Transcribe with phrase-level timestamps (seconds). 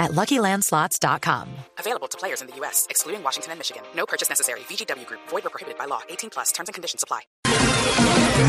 [0.00, 1.46] at LuckyLandSlots.com.
[1.78, 3.84] Available to players in the U.S., excluding Washington and Michigan.
[3.94, 4.60] No purchase necessary.
[4.60, 5.20] VGW Group.
[5.28, 6.00] Void or prohibited by law.
[6.08, 6.50] 18 plus.
[6.50, 7.20] Terms and conditions apply.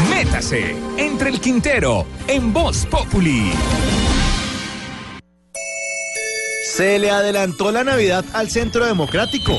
[0.09, 3.51] Métase entre el Quintero en Voz Populi.
[6.63, 9.53] Se le adelantó la Navidad al Centro Democrático.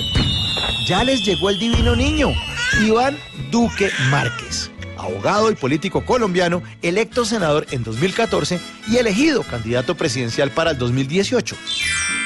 [0.89, 2.33] Ya les llegó el divino niño,
[2.81, 3.19] Iván
[3.51, 4.71] Duque Márquez,
[5.03, 11.57] abogado y político colombiano, electo senador en 2014 y elegido candidato presidencial para el 2018.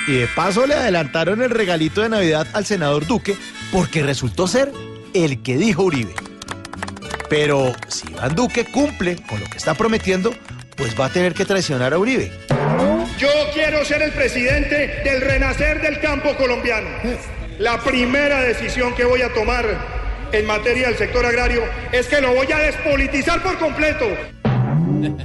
[0.08, 3.36] Y de paso le adelantaron el regalito de Navidad al senador Duque
[3.72, 4.72] porque resultó ser
[5.14, 6.14] el que dijo Uribe.
[7.28, 10.32] Pero si Iván Duque cumple con lo que está prometiendo,
[10.76, 12.30] pues va a tener que traicionar a Uribe.
[13.18, 16.88] Yo quiero ser el presidente del renacer del campo colombiano.
[17.58, 22.34] La primera decisión que voy a tomar en materia del sector agrario es que lo
[22.34, 24.04] voy a despolitizar por completo.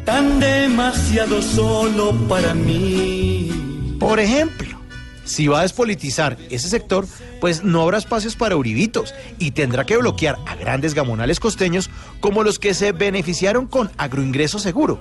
[0.05, 3.97] Tan demasiado solo para mí.
[3.99, 4.81] Por ejemplo,
[5.23, 7.05] si va a despolitizar ese sector,
[7.39, 12.43] pues no habrá espacios para uribitos y tendrá que bloquear a grandes gamonales costeños como
[12.43, 14.99] los que se beneficiaron con agroingreso seguro.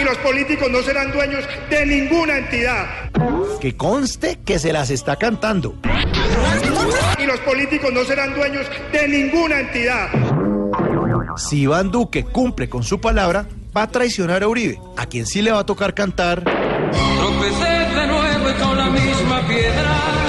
[0.00, 3.10] Y los políticos no serán dueños de ninguna entidad.
[3.60, 5.76] Que conste que se las está cantando.
[7.18, 10.08] Y los políticos no serán dueños de ninguna entidad.
[11.36, 13.46] Si Iván Duque cumple con su palabra,
[13.76, 16.42] va a traicionar a Uribe, a quien sí le va a tocar cantar.
[16.42, 20.23] Tropecé de nuevo y con la misma piedra.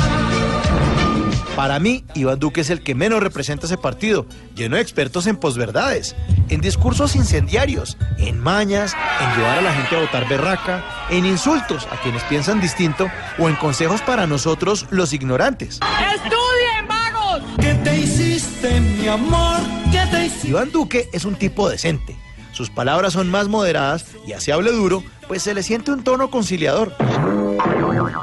[1.65, 5.35] Para mí, Iván Duque es el que menos representa ese partido, lleno de expertos en
[5.35, 6.15] posverdades,
[6.49, 11.87] en discursos incendiarios, en mañas, en llevar a la gente a votar berraca, en insultos
[11.89, 13.09] a quienes piensan distinto
[13.39, 15.79] o en consejos para nosotros los ignorantes.
[16.13, 17.41] ¡Estudien, vagos!
[17.59, 19.61] ¿Qué te hiciste, mi amor?
[19.91, 20.49] ¿Qué te hiciste?
[20.49, 22.15] Iván Duque es un tipo decente.
[22.51, 26.29] Sus palabras son más moderadas y así hable duro, pues se le siente un tono
[26.29, 26.95] conciliador.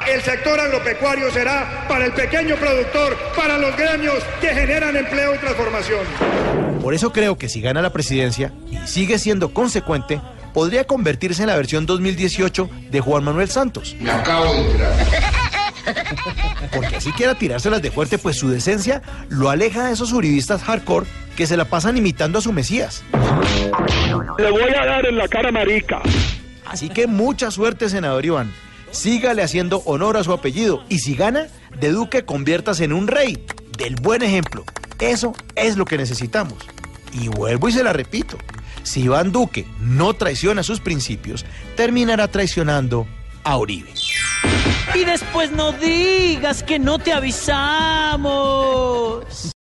[0.07, 5.37] El sector agropecuario será para el pequeño productor, para los gremios que generan empleo y
[5.39, 6.01] transformación.
[6.81, 10.21] Por eso creo que si gana la presidencia y sigue siendo consecuente,
[10.53, 13.95] podría convertirse en la versión 2018 de Juan Manuel Santos.
[13.99, 14.93] Me acabo de enterar.
[16.73, 21.05] Porque así quiera tirárselas de fuerte, pues su decencia lo aleja de esos uribistas hardcore
[21.35, 23.03] que se la pasan imitando a su Mesías.
[24.37, 26.01] Le voy a dar en la cara marica.
[26.65, 28.51] Así que mucha suerte, senador Iván.
[28.93, 31.47] Sígale haciendo honor a su apellido y si gana,
[31.79, 33.43] de Duque conviértase en un rey
[33.75, 34.63] del buen ejemplo.
[34.99, 36.59] Eso es lo que necesitamos.
[37.11, 38.37] Y vuelvo y se la repito.
[38.83, 41.43] Si Iván Duque no traiciona sus principios,
[41.75, 43.07] terminará traicionando
[43.43, 43.91] a Uribe.
[44.93, 48.23] Y después no digas que no te avisamos.